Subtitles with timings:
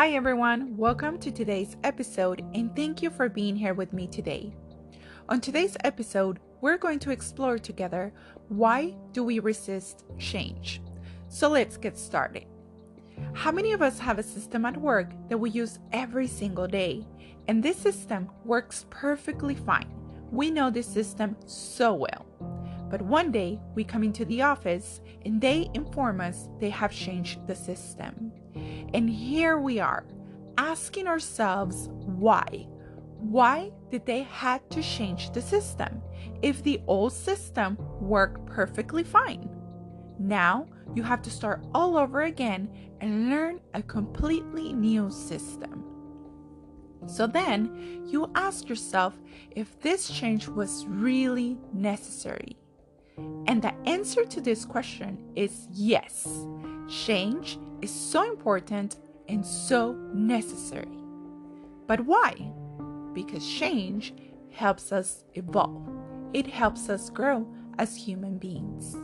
[0.00, 0.78] Hi, everyone.
[0.78, 4.50] Welcome to today's episode, and thank you for being here with me today.
[5.28, 8.10] On today's episode, we're going to explore together
[8.48, 10.80] why do we resist change.
[11.28, 12.46] So let's get started.
[13.34, 17.06] How many of us have a system at work that we use every single day?
[17.46, 19.92] And this system works perfectly fine.
[20.32, 22.24] We know this system so well.
[22.88, 27.46] But one day we come into the office and they inform us they have changed
[27.46, 28.32] the system.
[28.94, 30.04] And here we are
[30.58, 32.66] asking ourselves why.
[33.18, 36.02] Why did they had to change the system
[36.42, 39.48] if the old system worked perfectly fine?
[40.18, 42.68] Now you have to start all over again
[43.00, 45.84] and learn a completely new system.
[47.06, 49.18] So then you ask yourself
[49.50, 52.58] if this change was really necessary.
[53.50, 56.46] And the answer to this question is yes.
[56.88, 58.98] Change is so important
[59.28, 60.96] and so necessary.
[61.88, 62.52] But why?
[63.12, 64.14] Because change
[64.52, 65.82] helps us evolve,
[66.32, 67.44] it helps us grow
[67.76, 68.96] as human beings.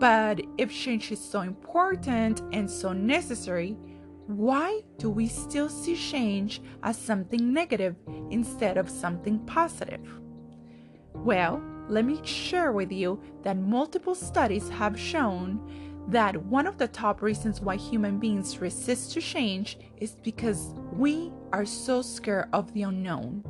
[0.00, 3.76] But if change is so important and so necessary,
[4.26, 7.94] why do we still see change as something negative
[8.30, 10.04] instead of something positive?
[11.14, 15.60] Well, let me share with you that multiple studies have shown
[16.08, 21.32] that one of the top reasons why human beings resist to change is because we
[21.52, 23.44] are so scared of the unknown.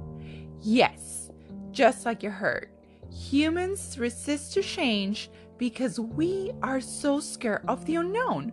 [0.60, 1.30] Yes,
[1.70, 2.70] just like you heard,
[3.12, 8.52] humans resist to change because we are so scared of the unknown.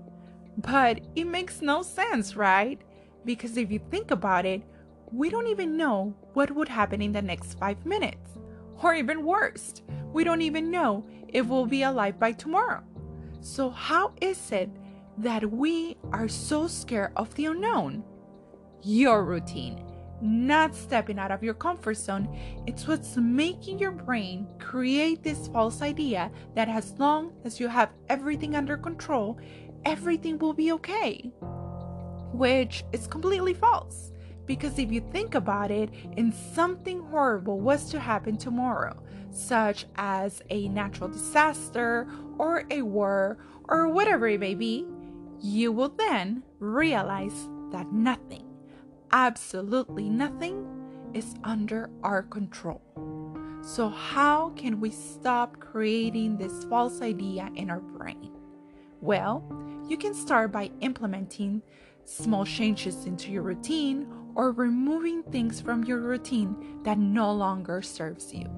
[0.57, 2.79] But it makes no sense, right?
[3.25, 4.61] Because if you think about it,
[5.11, 8.37] we don't even know what would happen in the next five minutes.
[8.81, 9.81] Or even worse,
[10.13, 12.83] we don't even know if we'll be alive by tomorrow.
[13.41, 14.69] So, how is it
[15.17, 18.03] that we are so scared of the unknown?
[18.81, 19.83] Your routine,
[20.21, 22.27] not stepping out of your comfort zone,
[22.65, 27.91] it's what's making your brain create this false idea that as long as you have
[28.09, 29.39] everything under control,
[29.85, 31.31] everything will be okay.
[32.31, 34.11] Which is completely false.
[34.45, 39.01] Because if you think about it, and something horrible was to happen tomorrow,
[39.31, 42.07] such as a natural disaster
[42.37, 44.85] or a war or whatever it may be,
[45.41, 48.45] you will then realize that nothing,
[49.11, 50.65] absolutely nothing,
[51.13, 52.81] is under our control.
[53.61, 58.31] So, how can we stop creating this false idea in our brain?
[59.01, 59.43] Well,
[59.87, 61.61] you can start by implementing
[62.03, 68.33] small changes into your routine or removing things from your routine that no longer serves
[68.33, 68.49] you.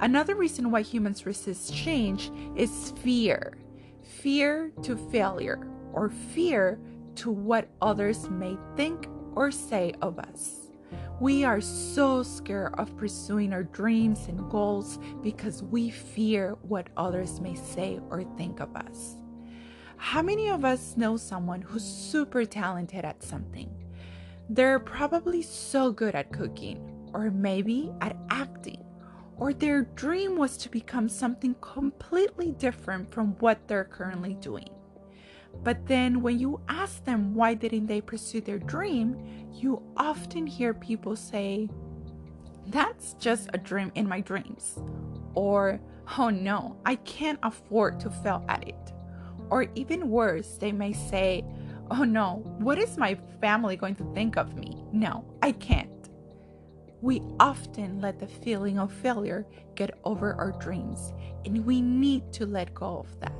[0.00, 3.58] Another reason why humans resist change is fear
[4.02, 6.78] fear to failure or fear
[7.14, 10.70] to what others may think or say of us.
[11.20, 17.40] We are so scared of pursuing our dreams and goals because we fear what others
[17.40, 19.16] may say or think of us.
[19.96, 23.81] How many of us know someone who's super talented at something?
[24.48, 28.84] They're probably so good at cooking, or maybe at acting,
[29.36, 34.68] or their dream was to become something completely different from what they're currently doing.
[35.62, 39.16] But then when you ask them why didn't they pursue their dream,
[39.52, 41.68] you often hear people say,
[42.66, 44.78] That's just a dream in my dreams.
[45.34, 45.80] Or,
[46.18, 48.92] Oh no, I can't afford to fail at it.
[49.50, 51.44] Or even worse, they may say,
[51.94, 54.82] Oh no, what is my family going to think of me?
[54.94, 56.08] No, I can't.
[57.02, 61.12] We often let the feeling of failure get over our dreams,
[61.44, 63.36] and we need to let go of that.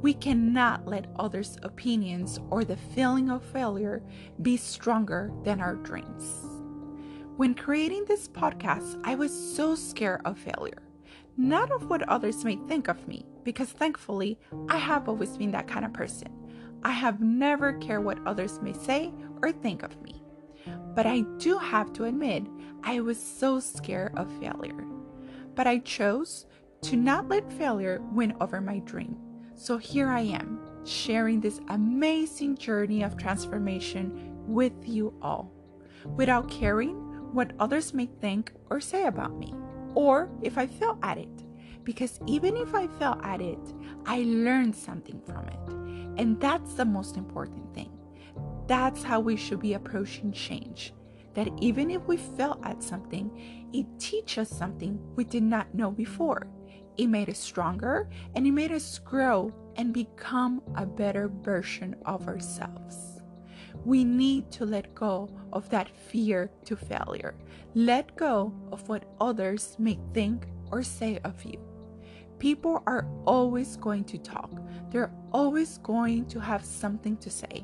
[0.00, 4.00] We cannot let others' opinions or the feeling of failure
[4.42, 6.46] be stronger than our dreams.
[7.36, 10.82] When creating this podcast, I was so scared of failure
[11.36, 14.38] not of what others may think of me, because thankfully,
[14.68, 16.41] I have always been that kind of person.
[16.84, 19.12] I have never cared what others may say
[19.42, 20.22] or think of me.
[20.94, 22.46] But I do have to admit,
[22.82, 24.84] I was so scared of failure.
[25.54, 26.46] But I chose
[26.82, 29.16] to not let failure win over my dream.
[29.54, 35.52] So here I am, sharing this amazing journey of transformation with you all,
[36.16, 36.94] without caring
[37.32, 39.54] what others may think or say about me
[39.94, 41.28] or if I fail at it.
[41.84, 43.58] Because even if I fail at it,
[44.06, 45.81] I learned something from it.
[46.16, 47.90] And that's the most important thing.
[48.66, 50.94] That's how we should be approaching change.
[51.34, 53.30] That even if we fail at something,
[53.72, 56.46] it teaches us something we did not know before.
[56.98, 62.28] It made us stronger and it made us grow and become a better version of
[62.28, 63.22] ourselves.
[63.84, 67.34] We need to let go of that fear to failure.
[67.74, 71.71] Let go of what others may think or say of you.
[72.42, 74.50] People are always going to talk,
[74.90, 77.62] they're always going to have something to say.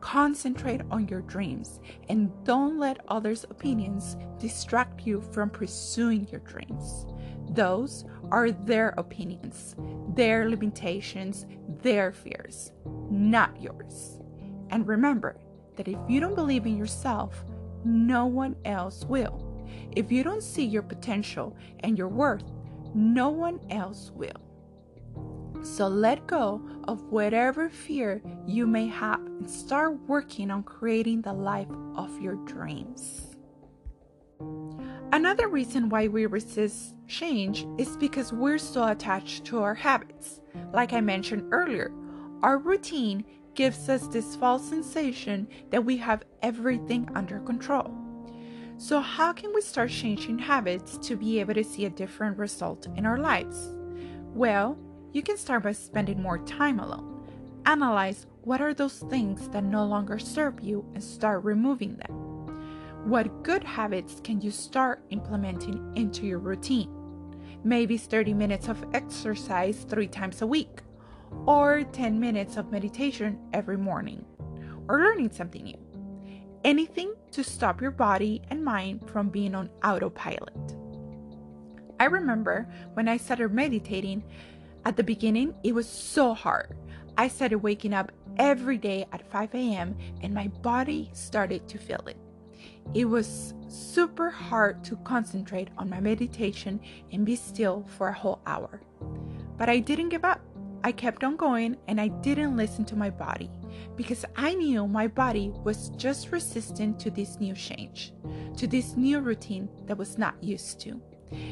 [0.00, 7.04] Concentrate on your dreams and don't let others' opinions distract you from pursuing your dreams.
[7.50, 9.76] Those are their opinions,
[10.14, 11.44] their limitations,
[11.82, 12.72] their fears,
[13.10, 14.18] not yours.
[14.70, 15.36] And remember
[15.76, 17.44] that if you don't believe in yourself,
[17.84, 19.44] no one else will.
[19.94, 22.44] If you don't see your potential and your worth,
[22.94, 24.30] no one else will.
[25.62, 31.32] So let go of whatever fear you may have and start working on creating the
[31.32, 33.34] life of your dreams.
[35.12, 40.40] Another reason why we resist change is because we're so attached to our habits.
[40.72, 41.92] Like I mentioned earlier,
[42.42, 43.24] our routine
[43.54, 48.03] gives us this false sensation that we have everything under control.
[48.84, 52.86] So, how can we start changing habits to be able to see a different result
[52.96, 53.70] in our lives?
[54.34, 54.76] Well,
[55.10, 57.26] you can start by spending more time alone.
[57.64, 62.12] Analyze what are those things that no longer serve you and start removing them.
[63.08, 66.90] What good habits can you start implementing into your routine?
[67.64, 70.82] Maybe 30 minutes of exercise three times a week,
[71.46, 74.26] or 10 minutes of meditation every morning,
[74.88, 75.83] or learning something new
[76.64, 80.76] anything to stop your body and mind from being on autopilot.
[82.00, 84.24] I remember when I started meditating,
[84.84, 86.76] at the beginning, it was so hard.
[87.16, 92.04] I started waking up every day at 5 a.m., and my body started to feel
[92.06, 92.16] it.
[92.92, 96.80] It was super hard to concentrate on my meditation
[97.12, 98.80] and be still for a whole hour.
[99.56, 100.40] But I didn't give up.
[100.82, 103.50] I kept on going and I didn't listen to my body
[103.96, 108.12] because I knew my body was just resistant to this new change,
[108.56, 111.00] to this new routine that was not used to.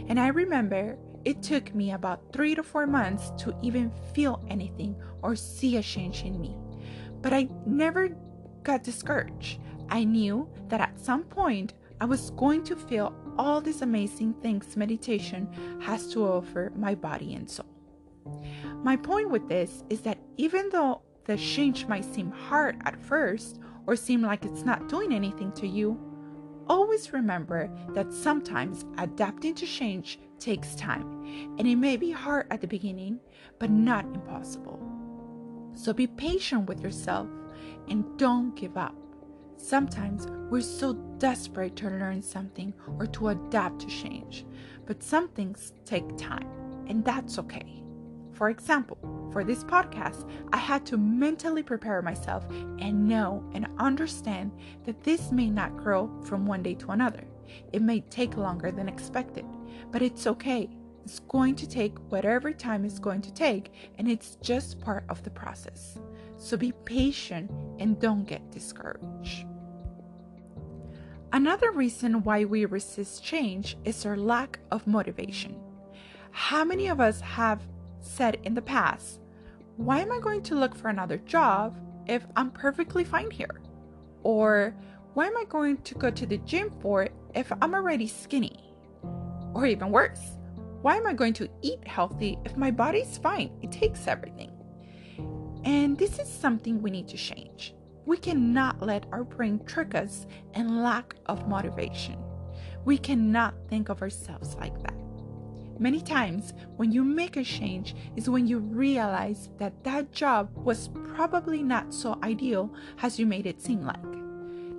[0.09, 4.97] And I remember it took me about three to four months to even feel anything
[5.23, 6.57] or see a change in me.
[7.21, 8.09] But I never
[8.63, 9.61] got discouraged.
[9.89, 14.77] I knew that at some point I was going to feel all these amazing things
[14.77, 15.49] meditation
[15.81, 17.67] has to offer my body and soul.
[18.83, 23.61] My point with this is that even though the change might seem hard at first
[23.87, 25.99] or seem like it's not doing anything to you,
[26.69, 32.61] always remember that sometimes adapting to change takes time and it may be hard at
[32.61, 33.19] the beginning,
[33.59, 34.81] but not impossible.
[35.75, 37.29] So be patient with yourself
[37.89, 38.95] and don't give up.
[39.57, 44.45] Sometimes we're so desperate to learn something or to adapt to change,
[44.87, 46.49] but some things take time,
[46.89, 47.82] and that's okay.
[48.43, 48.99] For example,
[49.33, 54.51] for this podcast, I had to mentally prepare myself and know and understand
[54.85, 57.23] that this may not grow from one day to another.
[57.73, 59.45] It may take longer than expected,
[59.93, 60.69] but it's okay.
[61.05, 65.23] It's going to take whatever time it's going to take, and it's just part of
[65.23, 66.01] the process.
[66.37, 67.49] So be patient
[67.79, 69.47] and don't get discouraged.
[71.33, 75.61] Another reason why we resist change is our lack of motivation.
[76.33, 77.61] How many of us have
[78.05, 79.21] said in the past,
[79.77, 83.61] Why am I going to look for another job if I'm perfectly fine here?
[84.23, 84.75] Or
[85.15, 88.75] why am I going to go to the gym for if I'm already skinny?
[89.55, 90.39] Or even worse,
[90.83, 93.53] why am I going to eat healthy if my body's fine?
[93.63, 94.51] It takes everything.
[95.65, 97.75] And this is something we need to change.
[98.05, 102.19] We cannot let our brain trick us and lack of motivation.
[102.85, 105.02] We cannot think of ourselves like that.
[105.79, 110.91] Many times, when you make a change, is when you realize that that job was
[111.15, 114.05] probably not so ideal as you made it seem like.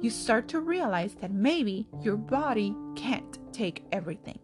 [0.02, 4.40] You start to realize that maybe your body can't take everything.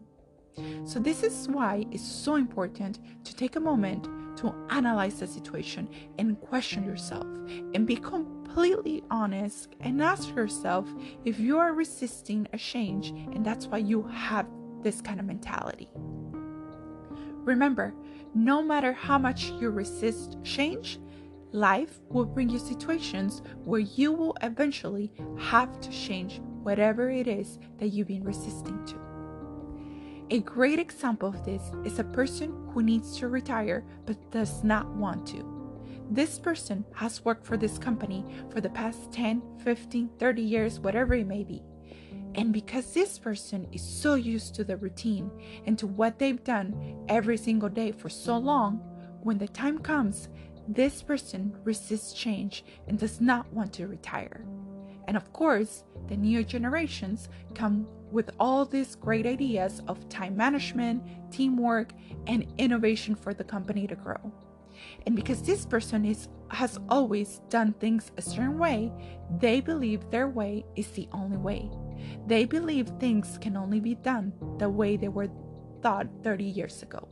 [0.86, 5.90] So, this is why it's so important to take a moment to analyze the situation
[6.18, 7.26] and question yourself
[7.74, 10.88] and be completely honest and ask yourself
[11.26, 14.48] if you are resisting a change and that's why you have
[14.82, 15.90] this kind of mentality.
[17.46, 17.94] Remember,
[18.36, 21.00] no matter how much you resist change,
[21.52, 27.58] life will bring you situations where you will eventually have to change whatever it is
[27.78, 28.96] that you've been resisting to.
[30.32, 34.88] A great example of this is a person who needs to retire but does not
[34.96, 35.60] want to.
[36.12, 41.16] This person has worked for this company for the past 10, 15, 30 years, whatever
[41.16, 41.64] it may be.
[42.36, 45.32] And because this person is so used to the routine
[45.66, 48.78] and to what they've done every single day for so long,
[49.24, 50.30] when the time comes,
[50.68, 54.46] this person resists change and does not want to retire.
[55.08, 61.04] And of course, the new generations come with all these great ideas of time management,
[61.32, 61.94] teamwork,
[62.28, 64.32] and innovation for the company to grow.
[65.08, 68.92] And because this person is has always done things a certain way,
[69.40, 71.70] they believe their way is the only way.
[72.28, 75.30] They believe things can only be done the way they were
[75.82, 77.08] thought 30 years ago.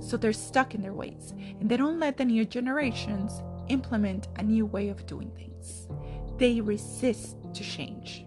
[0.00, 4.42] So they're stuck in their ways and they don't let the new generations implement a
[4.42, 5.88] new way of doing things.
[6.38, 8.26] They resist to change.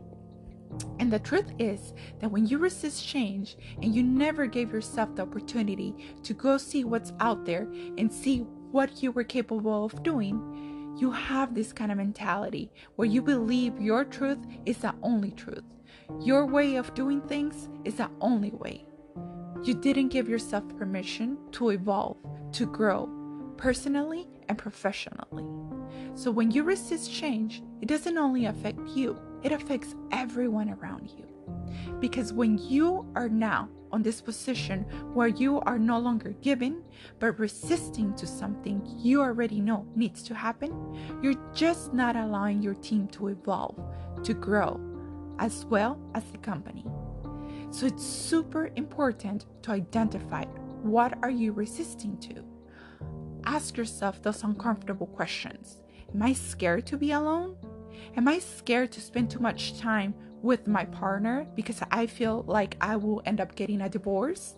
[1.00, 5.24] And the truth is that when you resist change and you never gave yourself the
[5.24, 8.40] opportunity to go see what's out there and see
[8.72, 13.80] what you were capable of doing, you have this kind of mentality where you believe
[13.80, 15.64] your truth is the only truth.
[16.22, 18.86] Your way of doing things is the only way.
[19.64, 22.18] You didn't give yourself permission to evolve,
[22.54, 23.10] to grow,
[23.58, 25.46] personally and professionally.
[26.16, 31.26] So when you resist change, it doesn't only affect you, it affects everyone around you.
[32.00, 34.84] Because when you are now on this position
[35.14, 36.84] where you are no longer giving,
[37.20, 42.76] but resisting to something you already know needs to happen, you're just not allowing your
[42.76, 43.80] team to evolve,
[44.24, 44.80] to grow,
[45.40, 46.86] as well as the company.
[47.70, 50.46] So it's super important to identify
[50.82, 52.44] what are you resisting to.
[53.46, 55.80] Ask yourself those uncomfortable questions.
[56.14, 57.58] Am I scared to be alone?
[58.16, 62.78] Am I scared to spend too much time with my partner because I feel like
[62.80, 64.56] I will end up getting a divorce?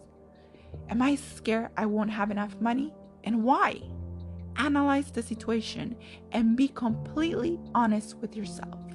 [0.90, 2.94] Am I scared I won't have enough money?
[3.24, 3.82] And why?
[4.58, 5.96] Analyze the situation
[6.32, 8.89] and be completely honest with yourself.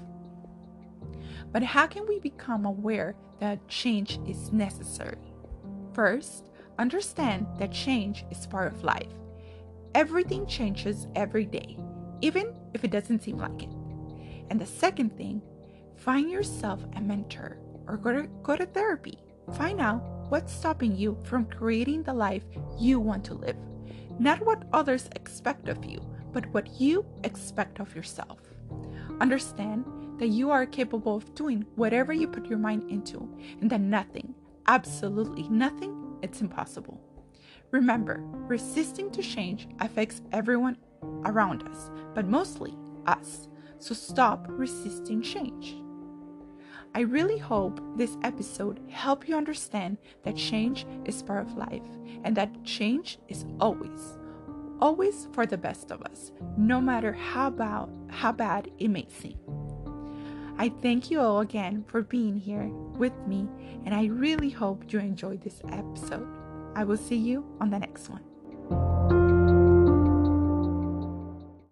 [1.52, 5.32] But how can we become aware that change is necessary?
[5.92, 9.12] First, understand that change is part of life.
[9.94, 11.78] Everything changes every day,
[12.20, 13.70] even if it doesn't seem like it.
[14.50, 15.40] And the second thing,
[15.96, 19.18] find yourself a mentor or go to, go to therapy.
[19.56, 22.44] Find out what's stopping you from creating the life
[22.78, 23.56] you want to live.
[24.18, 26.00] Not what others expect of you,
[26.32, 28.38] but what you expect of yourself.
[29.20, 29.84] Understand
[30.18, 33.28] that you are capable of doing whatever you put your mind into,
[33.60, 34.34] and that nothing,
[34.66, 37.00] absolutely nothing, it's impossible.
[37.70, 40.76] Remember, resisting to change affects everyone
[41.24, 42.74] around us, but mostly
[43.06, 43.48] us.
[43.78, 45.76] So stop resisting change.
[46.94, 51.82] I really hope this episode helped you understand that change is part of life
[52.22, 54.16] and that change is always,
[54.80, 59.63] always for the best of us, no matter how bad, how bad it may seem.
[60.56, 63.48] I thank you all again for being here with me,
[63.84, 66.28] and I really hope you enjoyed this episode.
[66.76, 68.22] I will see you on the next one.